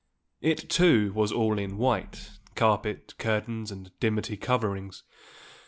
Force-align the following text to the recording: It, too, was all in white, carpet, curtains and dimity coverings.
It, 0.41 0.67
too, 0.67 1.13
was 1.13 1.31
all 1.31 1.59
in 1.59 1.77
white, 1.77 2.31
carpet, 2.55 3.13
curtains 3.19 3.69
and 3.71 3.91
dimity 3.99 4.35
coverings. 4.35 5.03